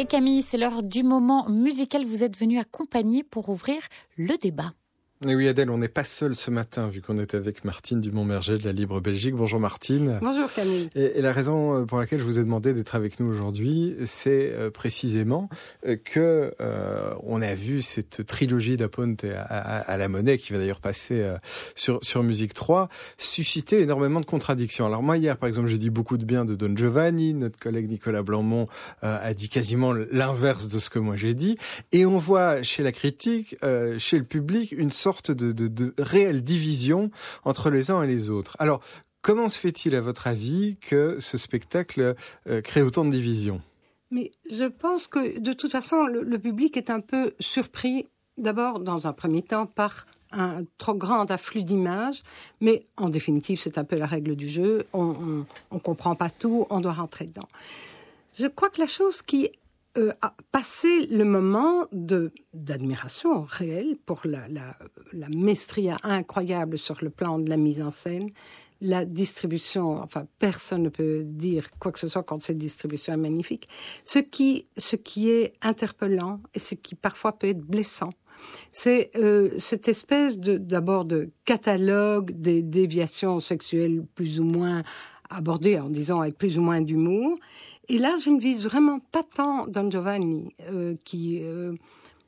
Et 0.00 0.06
Camille, 0.06 0.40
c'est 0.40 0.56
l'heure 0.56 0.82
du 0.82 1.02
moment 1.02 1.46
musical. 1.50 2.06
Vous 2.06 2.24
êtes 2.24 2.38
venu 2.38 2.58
accompagner 2.58 3.22
pour 3.22 3.50
ouvrir 3.50 3.82
le 4.16 4.38
débat. 4.38 4.72
Et 5.28 5.34
oui, 5.34 5.48
Adèle, 5.48 5.68
on 5.68 5.76
n'est 5.76 5.88
pas 5.88 6.02
seul 6.02 6.34
ce 6.34 6.50
matin, 6.50 6.88
vu 6.88 7.02
qu'on 7.02 7.18
est 7.18 7.34
avec 7.34 7.62
Martine 7.66 8.00
Dumont-Merger 8.00 8.56
de 8.56 8.64
la 8.64 8.72
Libre 8.72 9.02
Belgique. 9.02 9.34
Bonjour 9.34 9.60
Martine. 9.60 10.18
Bonjour 10.22 10.50
Camille. 10.50 10.88
Et, 10.94 11.20
la 11.20 11.34
raison 11.34 11.80
euh, 11.80 11.84
pour 11.84 11.98
laquelle 11.98 12.20
je 12.20 12.24
vous 12.24 12.38
ai 12.38 12.42
demandé 12.42 12.72
d'être 12.72 12.94
avec 12.94 13.20
nous 13.20 13.28
aujourd'hui, 13.28 13.96
c'est 14.06 14.50
euh, 14.50 14.70
précisément 14.70 15.50
euh, 15.86 15.96
que 16.02 16.54
on 17.22 17.42
a 17.42 17.54
vu 17.54 17.82
cette 17.82 18.24
trilogie 18.24 18.78
d'Aponte 18.78 19.26
à, 19.26 19.96
la 19.98 20.08
monnaie, 20.08 20.38
qui 20.38 20.54
va 20.54 20.58
d'ailleurs 20.58 20.80
passer 20.80 21.22
sur, 21.74 21.98
sur 22.02 22.22
Musique 22.22 22.54
3, 22.54 22.88
susciter 23.18 23.82
énormément 23.82 24.20
de 24.20 24.26
contradictions. 24.26 24.86
Alors 24.86 25.02
moi, 25.02 25.18
hier, 25.18 25.36
par 25.36 25.48
exemple, 25.48 25.68
j'ai 25.68 25.78
dit 25.78 25.90
beaucoup 25.90 26.16
de 26.16 26.24
bien 26.24 26.46
de 26.46 26.54
Don 26.54 26.74
Giovanni. 26.74 27.34
Notre 27.34 27.58
collègue 27.58 27.90
Nicolas 27.90 28.22
Blanmont 28.22 28.68
a 29.02 29.34
dit 29.34 29.48
quasiment 29.48 29.92
l'inverse 29.92 30.68
de 30.68 30.78
ce 30.78 30.88
que 30.88 30.98
moi 30.98 31.16
j'ai 31.16 31.34
dit. 31.34 31.58
Et 31.92 32.06
on 32.06 32.18
voit 32.18 32.62
chez 32.62 32.82
la 32.82 32.92
critique, 32.92 33.56
chez 33.98 34.18
le 34.18 34.24
public, 34.24 34.72
une 34.72 34.90
sorte 34.90 35.09
sorte 35.12 35.32
de, 35.32 35.94
réelle 35.98 36.42
division 36.42 37.10
entre 37.44 37.70
les 37.70 37.90
uns 37.90 38.02
et 38.02 38.06
les 38.06 38.30
autres. 38.30 38.56
Alors, 38.58 38.80
comment 39.22 39.48
se 39.48 39.58
fait-il, 39.58 39.94
à 39.94 40.00
votre 40.00 40.26
avis, 40.26 40.76
que 40.80 41.18
ce 41.18 41.36
spectacle 41.36 42.14
euh, 42.48 42.60
crée 42.60 42.82
autant 42.82 43.04
de 43.04 43.10
divisions? 43.10 43.60
Mais 44.12 44.30
je 44.50 44.66
pense 44.66 45.06
que, 45.06 45.38
de 45.38 45.52
toute 45.52 45.72
façon, 45.72 46.04
le, 46.04 46.38
public 46.38 46.76
est 46.76 46.90
un 46.90 47.00
peu 47.00 47.32
surpris, 47.40 48.06
d'abord, 48.38 48.78
dans 48.78 49.06
un 49.08 49.12
premier 49.12 49.42
temps, 49.42 49.66
par 49.66 50.06
un 50.32 50.62
trop 50.78 50.94
grand 50.94 51.28
afflux 51.32 51.64
d'images, 51.64 52.22
mais 52.60 52.86
en 52.96 53.08
définitive, 53.08 53.58
c'est 53.60 53.78
un 53.78 53.84
peu 53.84 53.96
la 53.96 54.06
règle 54.06 54.36
du 54.36 54.48
jeu. 54.48 54.84
On 54.92 55.44
ne 55.72 55.78
comprend 55.80 56.14
pas 56.14 56.30
tout, 56.30 56.66
on 56.70 56.80
doit 56.80 56.92
rentrer 56.92 57.26
dedans. 57.26 57.48
Je 58.38 58.46
crois 58.46 58.70
que 58.70 58.80
la 58.80 58.86
chose 58.86 59.22
qui 59.22 59.50
euh, 59.98 60.12
a 60.22 60.34
passé 60.52 61.06
le 61.06 61.24
moment 61.24 61.86
de 61.92 62.32
d'admiration 62.54 63.42
réelle 63.42 63.96
pour 64.06 64.20
la, 64.24 64.46
la, 64.48 64.76
la 65.12 65.28
maestria 65.28 65.96
incroyable 66.02 66.78
sur 66.78 66.98
le 67.02 67.10
plan 67.10 67.38
de 67.38 67.50
la 67.50 67.56
mise 67.56 67.82
en 67.82 67.90
scène, 67.90 68.28
la 68.80 69.04
distribution, 69.04 70.00
enfin 70.00 70.26
personne 70.38 70.84
ne 70.84 70.88
peut 70.88 71.22
dire 71.24 71.70
quoi 71.78 71.92
que 71.92 71.98
ce 71.98 72.08
soit 72.08 72.22
quand 72.22 72.42
cette 72.42 72.58
distribution 72.58 73.12
est 73.12 73.18
magnifique. 73.18 73.68
Ce 74.04 74.18
qui, 74.18 74.66
ce 74.76 74.96
qui 74.96 75.30
est 75.30 75.54
interpellant 75.60 76.40
et 76.54 76.58
ce 76.58 76.74
qui 76.74 76.94
parfois 76.94 77.32
peut 77.32 77.48
être 77.48 77.60
blessant, 77.60 78.10
c'est 78.72 79.10
euh, 79.16 79.50
cette 79.58 79.88
espèce 79.88 80.38
de 80.38 80.56
d'abord 80.56 81.04
de 81.04 81.30
catalogue 81.44 82.32
des 82.32 82.62
déviations 82.62 83.38
sexuelles 83.38 84.04
plus 84.14 84.40
ou 84.40 84.44
moins 84.44 84.82
abordées 85.28 85.78
en 85.78 85.90
disant 85.90 86.20
avec 86.20 86.38
plus 86.38 86.58
ou 86.58 86.62
moins 86.62 86.80
d'humour 86.80 87.36
et 87.90 87.98
là, 87.98 88.14
je 88.24 88.30
ne 88.30 88.38
vise 88.38 88.64
vraiment 88.64 89.00
pas 89.10 89.22
tant 89.24 89.66
Don 89.66 89.90
Giovanni, 89.90 90.54
euh, 90.70 90.94
qui, 91.04 91.40
euh, 91.42 91.72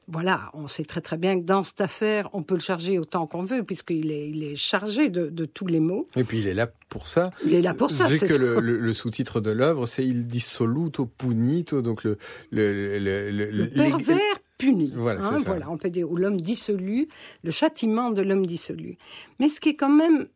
voilà, 0.09 0.51
on 0.55 0.67
sait 0.67 0.85
très 0.85 1.01
très 1.01 1.17
bien 1.17 1.41
que 1.41 1.45
dans 1.45 1.63
cette 1.63 1.81
affaire, 1.81 2.29
on 2.33 2.43
peut 2.43 2.55
le 2.55 2.61
charger 2.61 2.99
autant 2.99 3.29
qu'on 3.29 3.43
veut, 3.43 3.63
puisqu'il 3.63 4.11
est, 4.11 4.29
il 4.29 4.43
est 4.43 4.57
chargé 4.57 5.09
de, 5.09 5.29
de, 5.29 5.45
tous 5.45 5.69
les 5.69 5.79
mots. 5.79 6.09
Et 6.17 6.25
puis 6.25 6.41
il 6.41 6.49
est 6.49 6.55
là 6.55 6.69
pour 6.89 7.07
ça. 7.07 7.31
Il 7.47 7.55
est 7.55 7.63
là 7.63 7.75
pour 7.75 7.93
ça. 7.93 8.09
Vu 8.09 8.19
que 8.19 8.35
le, 8.35 8.59
le, 8.59 8.95
sous-titre 8.95 9.41
de 9.41 9.53
l'œuvre, 9.53 9.87
c'est 9.87 10.05
Il 10.05 10.27
dissoluto 10.27 11.07
punito, 11.07 11.81
donc 11.81 12.03
le... 12.03 12.19
Le, 12.51 12.99
le 12.99 13.67
pervers 13.69 14.19
puni. 14.59 14.93
Voilà, 14.97 15.25
hein, 15.25 15.37
voilà, 15.47 15.71
on 15.71 15.79
peut 15.79 15.91
dire, 15.91 16.11
ou 16.11 16.17
l'homme 16.17 16.41
dissolu, 16.41 17.07
le 17.45 17.51
châtiment 17.53 18.11
de 18.11 18.23
l'homme 18.23 18.47
dissolu. 18.47 18.99
Mais 19.39 19.49
ce 19.49 19.61
qui 19.61 19.71
est 19.71 19.77
quand 19.77 19.89
même 19.89 20.27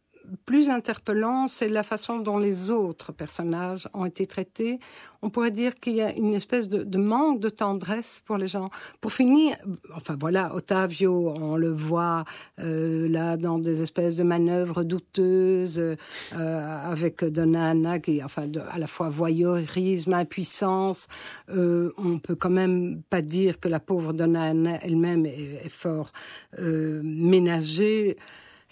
plus 0.45 0.71
interpellant, 0.71 1.49
c'est 1.49 1.69
la 1.69 1.83
façon 1.83 2.19
dont 2.19 2.39
les 2.39 2.71
autres 2.71 3.13
personnages 3.13 3.89
ont 3.95 4.05
été 4.05 4.27
traités. 4.27 4.79
On 5.23 5.31
pourrait 5.31 5.51
dire 5.51 5.75
qu'il 5.75 5.95
y 5.95 6.03
a 6.03 6.13
une 6.15 6.35
espèce 6.35 6.69
de, 6.69 6.99
manque 6.99 7.41
de 7.41 7.49
tendresse 7.49 8.23
pour 8.25 8.37
les 8.37 8.47
gens. 8.47 8.69
Pour 9.01 9.13
finir, 9.13 9.57
enfin 9.95 10.17
voilà, 10.19 10.55
Ottavio, 10.55 11.35
on 11.37 11.57
le 11.57 11.73
voit 11.73 12.25
euh, 12.61 13.09
là 13.09 13.37
dans 13.37 13.59
des 13.59 13.83
espèces 13.83 14.17
de 14.17 14.23
manœuvres 14.23 14.85
douteuses 14.85 15.79
euh, 15.79 15.97
avec 16.33 17.25
Donna 17.25 17.71
Anna 17.71 17.99
qui, 17.99 18.23
enfin, 18.23 18.47
à 18.71 18.79
la 18.79 18.87
fois 18.87 19.09
voyeurisme, 19.09 20.13
impuissance. 20.13 21.09
Euh, 21.51 21.93
on 21.97 22.19
peut 22.19 22.35
quand 22.35 22.51
même 22.51 23.03
pas 23.11 23.23
dire 23.23 23.61
que 23.61 23.69
la 23.69 23.81
pauvre 23.81 24.13
Donna 24.13 24.43
Anna 24.43 24.79
elle-même 24.83 25.27
est, 25.27 25.65
est, 25.65 25.69
fort 25.69 26.13
euh, 26.59 27.01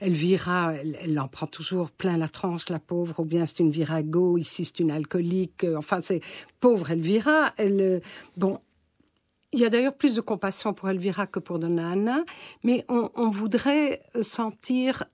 ménagée. 0.00 0.12
Elvira, 0.12 0.74
elle, 0.74 0.98
elle 1.02 1.20
en 1.20 1.28
prend 1.28 1.46
toujours 1.46 1.90
plein 1.90 2.16
la 2.16 2.28
tranche, 2.28 2.68
la 2.68 2.78
pauvre, 2.78 3.20
ou 3.20 3.24
bien 3.24 3.46
c'est 3.46 3.60
une 3.60 3.70
virago, 3.70 4.38
ici 4.38 4.64
c'est 4.64 4.80
une 4.80 4.90
alcoolique. 4.90 5.64
Euh, 5.64 5.76
enfin, 5.76 6.00
c'est 6.00 6.20
pauvre 6.60 6.90
Elvira. 6.90 7.52
Elle, 7.56 7.80
euh, 7.80 8.00
bon, 8.36 8.58
il 9.52 9.60
y 9.60 9.64
a 9.64 9.70
d'ailleurs 9.70 9.94
plus 9.94 10.14
de 10.14 10.20
compassion 10.20 10.74
pour 10.74 10.88
Elvira 10.88 11.26
que 11.26 11.38
pour 11.38 11.58
Donna 11.58 11.90
Anna, 11.90 12.24
mais 12.64 12.84
on, 12.88 13.28
voudrait 13.28 14.02
sentir, 14.20 15.04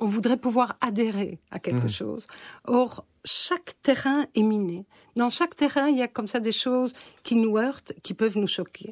on 0.00 0.06
voudrait 0.06 0.38
pouvoir 0.38 0.76
adhérer 0.80 1.38
à 1.52 1.60
quelque 1.60 1.84
mmh. 1.84 1.88
chose. 1.88 2.26
Or, 2.64 3.04
chaque 3.24 3.80
terrain 3.80 4.26
est 4.34 4.42
miné. 4.42 4.86
Dans 5.14 5.28
chaque 5.28 5.54
terrain, 5.54 5.88
il 5.88 5.98
y 5.98 6.02
a 6.02 6.08
comme 6.08 6.26
ça 6.26 6.40
des 6.40 6.52
choses 6.52 6.94
qui 7.22 7.36
nous 7.36 7.56
heurtent, 7.58 7.92
qui 8.02 8.12
peuvent 8.12 8.38
nous 8.38 8.48
choquer. 8.48 8.90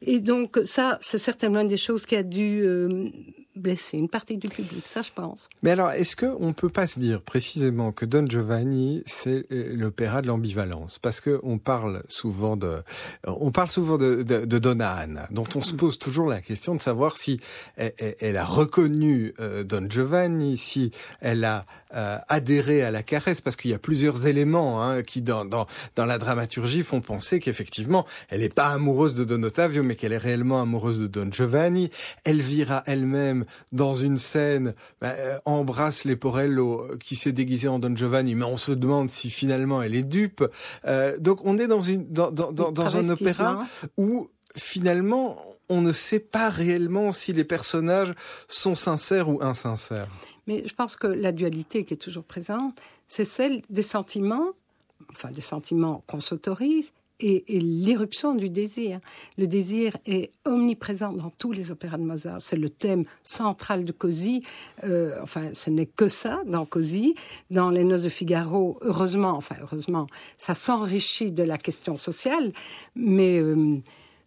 Et 0.00 0.20
donc 0.20 0.60
ça, 0.64 0.96
c'est 1.02 1.18
certainement 1.18 1.60
une 1.60 1.68
des 1.68 1.76
choses 1.76 2.06
qui 2.06 2.16
a 2.16 2.22
dû 2.22 2.62
euh, 2.62 3.10
blesser 3.58 3.98
une 3.98 4.08
partie 4.08 4.38
du 4.38 4.48
public, 4.48 4.86
ça 4.86 5.02
je 5.02 5.10
pense. 5.12 5.48
Mais 5.62 5.70
alors, 5.70 5.90
est-ce 5.90 6.16
qu'on 6.16 6.46
ne 6.46 6.52
peut 6.52 6.68
pas 6.68 6.86
se 6.86 6.98
dire 6.98 7.22
précisément 7.22 7.92
que 7.92 8.04
Don 8.04 8.26
Giovanni, 8.26 9.02
c'est 9.06 9.46
euh, 9.52 9.74
l'opéra 9.74 10.22
de 10.22 10.28
l'ambivalence? 10.28 10.98
Parce 10.98 11.20
que 11.20 11.38
on 11.42 11.58
parle 11.58 12.02
souvent 12.08 12.56
de, 12.56 12.82
on 13.26 13.50
parle 13.50 13.68
souvent 13.68 13.98
de, 13.98 14.22
de, 14.22 14.44
de 14.44 14.58
Donna 14.58 14.92
Anna, 14.92 15.28
dont 15.30 15.46
on 15.54 15.62
se 15.62 15.74
pose 15.74 15.98
toujours 15.98 16.28
la 16.28 16.40
question 16.40 16.74
de 16.74 16.80
savoir 16.80 17.16
si 17.16 17.40
elle, 17.76 18.36
a 18.36 18.44
reconnu 18.44 19.34
euh, 19.40 19.64
Don 19.64 19.86
Giovanni, 19.88 20.56
si 20.56 20.90
elle 21.20 21.44
a 21.44 21.66
euh, 21.94 22.18
adhéré 22.28 22.82
à 22.82 22.90
la 22.90 23.02
caresse, 23.02 23.40
parce 23.40 23.56
qu'il 23.56 23.70
y 23.70 23.74
a 23.74 23.78
plusieurs 23.78 24.26
éléments 24.26 24.82
hein, 24.82 25.02
qui, 25.02 25.22
dans, 25.22 25.44
dans, 25.44 25.66
dans 25.96 26.04
la 26.04 26.18
dramaturgie, 26.18 26.82
font 26.82 27.00
penser 27.00 27.40
qu'effectivement, 27.40 28.04
elle 28.28 28.40
n'est 28.40 28.50
pas 28.50 28.68
amoureuse 28.68 29.14
de 29.14 29.24
Don 29.24 29.42
Ottavio, 29.42 29.82
mais 29.82 29.94
qu'elle 29.94 30.12
est 30.12 30.18
réellement 30.18 30.60
amoureuse 30.60 31.00
de 31.00 31.06
Don 31.06 31.30
Giovanni. 31.32 31.90
Elvira 32.24 32.82
elle-même 32.86 33.46
dans 33.72 33.94
une 33.94 34.16
scène, 34.16 34.74
bah, 35.00 35.14
euh, 35.16 35.38
embrasse 35.44 36.04
Leporello 36.04 36.82
euh, 36.82 36.96
qui 36.96 37.16
s'est 37.16 37.32
déguisé 37.32 37.68
en 37.68 37.78
Don 37.78 37.94
Giovanni, 37.94 38.34
mais 38.34 38.44
on 38.44 38.56
se 38.56 38.72
demande 38.72 39.10
si 39.10 39.30
finalement 39.30 39.82
elle 39.82 39.94
est 39.94 40.02
dupe. 40.02 40.44
Euh, 40.86 41.18
donc 41.18 41.40
on 41.44 41.58
est 41.58 41.66
dans 41.66 41.80
une 41.80 42.06
dans, 42.10 42.30
dans, 42.30 42.52
dans, 42.52 42.96
un 42.96 43.10
opéra 43.10 43.66
où 43.96 44.28
finalement 44.56 45.40
on 45.68 45.80
ne 45.80 45.92
sait 45.92 46.20
pas 46.20 46.48
réellement 46.48 47.12
si 47.12 47.32
les 47.32 47.44
personnages 47.44 48.14
sont 48.48 48.74
sincères 48.74 49.28
ou 49.28 49.42
insincères. 49.42 50.08
Mais 50.46 50.66
je 50.66 50.74
pense 50.74 50.96
que 50.96 51.06
la 51.06 51.32
dualité 51.32 51.84
qui 51.84 51.94
est 51.94 51.98
toujours 51.98 52.24
présente, 52.24 52.78
c'est 53.06 53.26
celle 53.26 53.62
des 53.68 53.82
sentiments, 53.82 54.52
enfin 55.10 55.30
des 55.30 55.42
sentiments 55.42 56.02
qu'on 56.06 56.20
s'autorise 56.20 56.92
et, 57.20 57.60
l'éruption 57.60 58.34
du 58.34 58.50
désir. 58.50 59.00
Le 59.36 59.46
désir 59.46 59.96
est 60.06 60.32
omniprésent 60.44 61.12
dans 61.12 61.30
tous 61.30 61.52
les 61.52 61.70
opéras 61.70 61.98
de 61.98 62.02
Mozart. 62.02 62.40
C'est 62.40 62.56
le 62.56 62.70
thème 62.70 63.04
central 63.22 63.84
de 63.84 63.92
Così. 63.92 64.42
Euh, 64.84 65.18
enfin, 65.22 65.50
ce 65.54 65.70
n'est 65.70 65.86
que 65.86 66.08
ça 66.08 66.40
dans 66.46 66.64
Così. 66.64 67.14
Dans 67.50 67.70
Les 67.70 67.84
Noces 67.84 68.02
de 68.02 68.08
Figaro, 68.08 68.78
heureusement, 68.82 69.30
enfin 69.30 69.56
heureusement, 69.60 70.06
ça 70.36 70.54
s'enrichit 70.54 71.32
de 71.32 71.42
la 71.42 71.58
question 71.58 71.96
sociale, 71.96 72.52
mais 72.94 73.38
euh, 73.40 73.80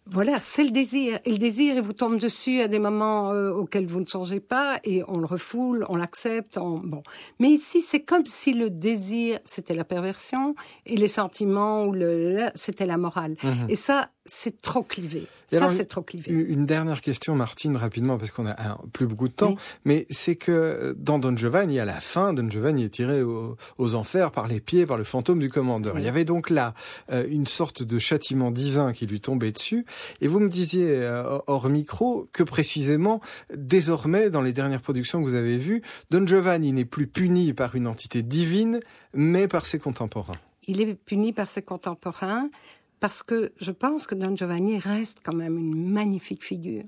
voilà, 0.06 0.40
c'est 0.40 0.64
le 0.64 0.70
désir. 0.70 1.20
Et 1.24 1.30
le 1.30 1.38
désir, 1.38 1.76
il 1.76 1.82
vous 1.82 1.92
tombe 1.92 2.18
dessus 2.18 2.60
à 2.60 2.68
des 2.68 2.80
moments 2.80 3.30
euh, 3.30 3.50
auxquels 3.50 3.86
vous 3.86 4.00
ne 4.00 4.06
songez 4.06 4.40
pas, 4.40 4.78
et 4.84 5.02
on 5.06 5.18
le 5.18 5.26
refoule, 5.26 5.86
on 5.88 5.96
l'accepte. 5.96 6.58
Bon, 6.58 7.02
mais 7.38 7.48
ici, 7.48 7.80
c'est 7.80 8.00
comme 8.00 8.26
si 8.26 8.52
le 8.52 8.68
désir, 8.68 9.38
c'était 9.44 9.74
la 9.74 9.84
perversion, 9.84 10.54
et 10.86 10.96
les 10.96 11.08
sentiments 11.08 11.84
ou 11.84 11.92
le, 11.92 12.48
c'était 12.56 12.86
la 12.86 12.96
morale. 12.96 13.36
Mhm. 13.42 13.66
Et 13.68 13.76
ça, 13.76 14.10
c'est 14.24 14.62
trop 14.62 14.82
clivé. 14.82 15.26
ça, 15.50 15.68
c'est 15.68 15.86
trop 15.86 16.02
clivé. 16.02 16.30
Une 16.30 16.64
dernière 16.64 17.00
question, 17.00 17.34
Martine, 17.34 17.76
rapidement, 17.76 18.18
parce 18.18 18.30
qu'on 18.30 18.46
a 18.46 18.78
plus 18.92 19.06
beaucoup 19.06 19.26
de 19.26 19.32
temps. 19.32 19.56
Mais 19.84 20.06
c'est 20.10 20.36
que 20.36 20.52
euh, 20.52 20.94
dans 20.96 21.18
Don 21.18 21.36
Giovanni, 21.36 21.80
à 21.80 21.84
la 21.84 22.00
fin, 22.00 22.32
Don 22.32 22.48
Giovanni 22.48 22.84
est 22.84 22.90
tiré 22.90 23.22
aux, 23.22 23.56
enfers 23.94 24.30
par 24.30 24.46
les 24.46 24.60
pieds, 24.60 24.86
par 24.86 24.96
le 24.96 25.04
fantôme 25.04 25.40
du 25.40 25.50
commandeur. 25.50 25.98
Il 25.98 26.04
y 26.04 26.08
avait 26.08 26.24
donc 26.24 26.50
là 26.50 26.72
euh, 27.10 27.26
une 27.28 27.46
sorte 27.46 27.82
de 27.82 27.98
châtiment 27.98 28.50
divin 28.50 28.92
qui 28.92 29.06
lui 29.06 29.20
tombait 29.20 29.52
dessus. 29.52 29.84
Et 30.20 30.28
vous 30.28 30.38
me 30.38 30.48
disiez 30.48 30.86
euh, 30.88 31.38
hors 31.46 31.68
micro 31.68 32.28
que 32.32 32.44
précisément, 32.44 33.20
désormais, 33.54 34.30
dans 34.30 34.42
les 34.42 34.52
dernières 34.52 34.82
productions 34.82 35.20
que 35.20 35.26
vous 35.26 35.34
avez 35.34 35.58
vues, 35.58 35.82
Don 36.10 36.26
Giovanni 36.26 36.72
n'est 36.72 36.84
plus 36.84 37.08
puni 37.08 37.52
par 37.52 37.74
une 37.74 37.88
entité 37.88 38.22
divine, 38.22 38.78
mais 39.14 39.48
par 39.48 39.66
ses 39.66 39.80
contemporains. 39.80 40.36
Il 40.68 40.80
est 40.80 40.94
puni 40.94 41.32
par 41.32 41.48
ses 41.48 41.62
contemporains 41.62 42.48
parce 43.02 43.24
que 43.24 43.52
je 43.60 43.72
pense 43.72 44.06
que 44.06 44.14
Don 44.14 44.36
Giovanni 44.36 44.78
reste 44.78 45.22
quand 45.24 45.34
même 45.34 45.58
une 45.58 45.90
magnifique 45.90 46.44
figure 46.44 46.84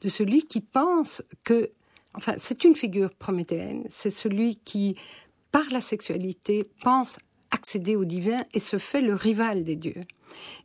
de 0.00 0.08
celui 0.08 0.44
qui 0.44 0.62
pense 0.62 1.22
que, 1.44 1.70
enfin, 2.14 2.32
c'est 2.38 2.64
une 2.64 2.74
figure 2.74 3.10
prométhéenne, 3.10 3.84
c'est 3.90 4.08
celui 4.08 4.56
qui, 4.56 4.96
par 5.52 5.64
la 5.70 5.82
sexualité, 5.82 6.70
pense 6.80 7.18
accéder 7.50 7.96
au 7.96 8.06
divin 8.06 8.44
et 8.54 8.60
se 8.60 8.78
fait 8.78 9.02
le 9.02 9.14
rival 9.14 9.62
des 9.62 9.76
dieux. 9.76 10.04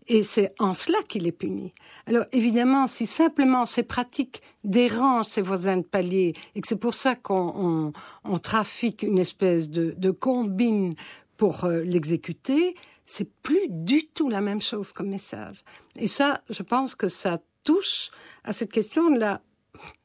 Et 0.08 0.24
c'est 0.24 0.54
en 0.58 0.74
cela 0.74 1.00
qu'il 1.10 1.28
est 1.28 1.34
puni. 1.34 1.74
Alors 2.08 2.24
évidemment, 2.32 2.88
si 2.88 3.06
simplement 3.06 3.66
ces 3.66 3.84
pratiques 3.84 4.42
dérangent 4.64 5.26
ses 5.26 5.42
voisins 5.42 5.78
de 5.78 5.84
palier 5.84 6.34
et 6.56 6.62
que 6.62 6.68
c'est 6.68 6.78
pour 6.78 6.94
ça 6.94 7.16
qu'on 7.16 7.92
trafique 8.42 9.04
une 9.04 9.20
espèce 9.20 9.70
de, 9.70 10.12
combine 10.12 10.96
pour 11.36 11.66
euh, 11.66 11.84
l'exécuter, 11.84 12.76
c'est 13.06 13.32
plus 13.42 13.68
du 13.70 14.08
tout 14.08 14.30
la 14.30 14.42
même 14.42 14.62
chose 14.62 14.92
comme 14.92 15.10
message. 15.10 15.64
Et 15.98 16.08
ça, 16.08 16.42
je 16.50 16.64
pense 16.64 16.96
que 16.96 17.08
ça 17.08 17.40
touche 17.64 18.10
à 18.44 18.54
cette 18.54 18.72
question 18.72 19.10
de 19.10 19.20
la 19.20 19.42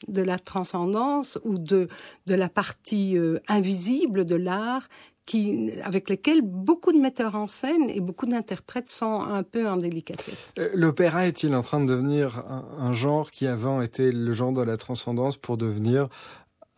de 0.08 0.22
la 0.22 0.38
transcendance 0.38 1.38
ou 1.44 1.58
de, 1.58 1.88
de 2.26 2.34
la 2.34 2.48
partie 2.48 3.16
euh, 3.16 3.38
invisible 3.48 4.24
de 4.24 4.34
l'art 4.34 4.88
qui, 5.26 5.70
avec 5.84 6.08
lesquels 6.08 6.40
beaucoup 6.40 6.90
de 6.90 6.98
metteurs 6.98 7.36
en 7.36 7.46
scène 7.46 7.90
et 7.90 8.00
beaucoup 8.00 8.24
d'interprètes 8.24 8.88
sont 8.88 9.20
un 9.20 9.42
peu 9.42 9.68
en 9.68 9.76
délicatesse. 9.76 10.54
Euh, 10.58 10.70
l'opéra 10.72 11.26
est-il 11.26 11.54
en 11.54 11.60
train 11.60 11.80
de 11.80 11.86
devenir 11.86 12.42
un, 12.78 12.94
genre 12.94 13.30
qui 13.30 13.46
avant 13.46 13.82
était 13.82 14.10
le 14.10 14.32
genre 14.32 14.52
de 14.52 14.62
la 14.62 14.78
transcendance 14.78 15.36
pour 15.36 15.58
devenir 15.58 16.08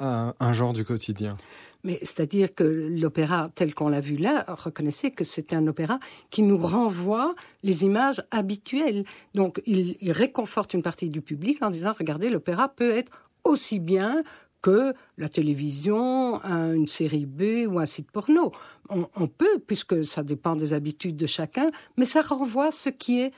un, 0.00 0.52
genre 0.52 0.72
du 0.72 0.84
quotidien 0.84 1.36
mais 1.82 1.98
c'est-à-dire 2.02 2.54
que 2.54 2.62
l'opéra 2.62 3.50
tel 3.54 3.72
qu'on 3.72 3.88
l'a 3.88 4.02
vu 4.02 4.16
là, 4.16 4.44
reconnaissez 4.48 5.12
que 5.12 5.24
c'est 5.24 5.54
un 5.54 5.66
opéra 5.66 5.98
qui 6.28 6.42
nous 6.42 6.58
renvoie 6.58 7.34
les 7.62 7.84
images 7.84 8.22
habituelles. 8.30 9.04
Donc 9.32 9.62
il, 9.64 9.96
il 10.02 10.12
réconforte 10.12 10.74
une 10.74 10.82
partie 10.82 11.08
du 11.08 11.22
public 11.22 11.62
en 11.62 11.70
disant 11.70 11.94
regardez, 11.98 12.28
l'opéra 12.28 12.68
peut 12.68 12.90
être 12.90 13.30
aussi 13.44 13.78
bien 13.78 14.22
que 14.62 14.94
la 15.16 15.28
télévision, 15.28 16.42
une 16.44 16.86
série 16.86 17.26
B 17.26 17.66
ou 17.68 17.78
un 17.78 17.86
site 17.86 18.10
porno. 18.10 18.52
On, 18.88 19.26
peut, 19.28 19.58
puisque 19.66 20.04
ça 20.04 20.22
dépend 20.22 20.56
des 20.56 20.74
habitudes 20.74 21.16
de 21.16 21.26
chacun, 21.26 21.70
mais 21.96 22.04
ça 22.04 22.22
renvoie 22.22 22.70
ce 22.70 22.90
qui 22.90 23.20
est 23.20 23.32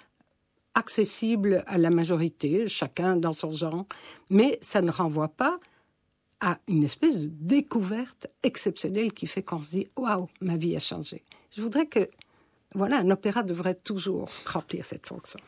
accessible 0.74 1.62
à 1.66 1.76
la 1.76 1.90
majorité, 1.90 2.66
chacun 2.66 3.16
dans 3.16 3.32
son 3.32 3.50
genre, 3.50 3.84
mais 4.30 4.58
ça 4.62 4.80
ne 4.80 4.90
renvoie 4.90 5.28
pas 5.28 5.60
à 6.42 6.58
une 6.66 6.82
espèce 6.82 7.16
de 7.16 7.30
découverte 7.40 8.26
exceptionnelle 8.42 9.12
qui 9.12 9.26
fait 9.26 9.42
qu'on 9.42 9.62
se 9.62 9.70
dit 9.70 9.88
waouh, 9.96 10.26
ma 10.40 10.56
vie 10.56 10.76
a 10.76 10.80
changé. 10.80 11.22
Je 11.56 11.62
voudrais 11.62 11.86
que 11.86 12.10
voilà, 12.74 12.98
un 12.98 13.10
opéra 13.10 13.42
devrait 13.42 13.74
toujours 13.74 14.28
remplir 14.46 14.84
cette 14.84 15.06
fonction. 15.06 15.38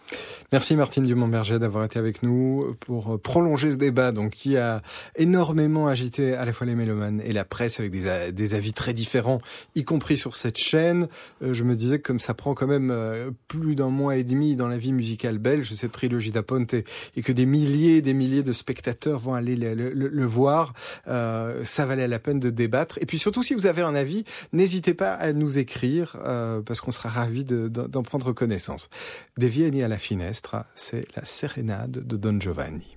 Merci 0.53 0.77
Martine 0.77 1.05
Dumont-Berger 1.05 1.59
d'avoir 1.59 1.85
été 1.85 1.99
avec 1.99 2.23
nous 2.23 2.75
pour 2.81 3.21
prolonger 3.21 3.73
ce 3.73 3.77
débat 3.77 4.13
donc 4.13 4.33
qui 4.33 4.57
a 4.57 4.83
énormément 5.17 5.89
agité 5.89 6.35
à 6.35 6.45
la 6.45 6.53
fois 6.53 6.67
les 6.67 6.75
mélomanes 6.75 7.21
et 7.25 7.33
la 7.33 7.45
presse 7.45 7.81
avec 7.81 7.93
des, 7.93 8.33
des 8.33 8.55
avis 8.55 8.73
très 8.73 8.93
différents, 8.93 9.39
y 9.75 9.85
compris 9.85 10.17
sur 10.17 10.35
cette 10.35 10.59
chaîne. 10.59 11.09
Euh, 11.43 11.55
je 11.55 11.65
me 11.65 11.75
disais 11.75 11.99
que 11.99 12.07
comme 12.07 12.21
ça 12.21 12.35
prend 12.35 12.55
quand 12.55 12.67
même 12.67 12.91
euh, 12.91 13.31
plus 13.49 13.75
d'un 13.75 13.89
mois 13.89 14.17
et 14.17 14.25
demi 14.25 14.57
dans 14.57 14.69
la 14.69 14.79
vie 14.79 14.93
musicale 14.93 15.39
belge, 15.39 15.73
cette 15.75 15.93
trilogie 15.93 16.31
d'Aponte, 16.31 16.75
et 16.75 17.23
que 17.23 17.33
des 17.33 17.47
milliers 17.47 17.97
et 17.97 18.03
des 18.03 18.15
milliers 18.15 18.43
de 18.43 18.53
spectateurs 18.53 19.19
vont 19.19 19.35
aller 19.35 19.57
le, 19.57 20.25
voir, 20.25 20.75
euh, 21.09 21.65
ça 21.65 21.87
valait 21.87 22.09
la 22.09 22.19
peine 22.19 22.41
de 22.41 22.51
débattre. 22.51 22.99
Et 23.01 23.07
puis 23.07 23.19
surtout, 23.19 23.43
si 23.43 23.55
vous 23.55 23.67
avez 23.67 23.83
un 23.83 23.95
avis, 23.95 24.25
n'hésitez 24.53 24.95
pas 24.95 25.13
à 25.13 25.33
nous 25.33 25.59
écrire 25.59 26.17
euh, 26.25 26.61
parce 26.61 26.81
qu'on 26.81 26.91
sera 26.91 27.09
ravi 27.15 27.45
d'en 27.45 28.03
prendre 28.03 28.33
connaissance. 28.33 28.89
Des 29.39 29.49
Vieni 29.49 29.83
à 29.83 29.89
la 29.89 29.99
Finestra, 29.99 30.67
c'est 30.75 31.07
la 31.17 31.25
sérénade 31.25 32.07
de 32.07 32.17
Don 32.17 32.39
Giovanni. 32.41 32.97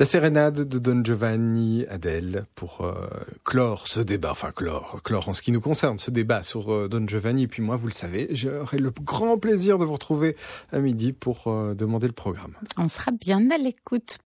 La 0.00 0.06
sérénade 0.06 0.66
de 0.66 0.78
Don 0.78 1.04
Giovanni 1.04 1.84
Adèle 1.90 2.46
pour 2.54 2.80
euh, 2.80 3.06
clore 3.44 3.86
ce 3.86 4.00
débat, 4.00 4.30
enfin 4.30 4.50
clore, 4.50 5.02
clore 5.04 5.28
en 5.28 5.34
ce 5.34 5.42
qui 5.42 5.52
nous 5.52 5.60
concerne, 5.60 5.98
ce 5.98 6.10
débat 6.10 6.42
sur 6.42 6.72
euh, 6.72 6.88
Don 6.88 7.06
Giovanni. 7.06 7.42
Et 7.42 7.48
puis 7.48 7.62
moi, 7.62 7.76
vous 7.76 7.86
le 7.86 7.92
savez, 7.92 8.28
j'aurai 8.30 8.78
le 8.78 8.90
grand 9.02 9.36
plaisir 9.36 9.76
de 9.76 9.84
vous 9.84 9.92
retrouver 9.92 10.36
à 10.72 10.78
midi 10.78 11.12
pour 11.12 11.48
euh, 11.48 11.74
demander 11.74 12.06
le 12.06 12.14
programme. 12.14 12.54
On 12.78 12.88
sera 12.88 13.12
bien 13.12 13.50
à 13.50 13.58
l'écoute. 13.58 14.16